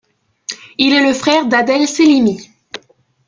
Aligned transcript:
Il 0.79 0.93
est 0.93 1.05
le 1.07 1.13
frère 1.13 1.45
d'Adel 1.45 1.87
Sellimi. 1.87 2.49